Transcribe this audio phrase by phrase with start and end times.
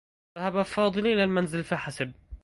[0.37, 2.11] ذهب فاضل إلى المنزل فحسب.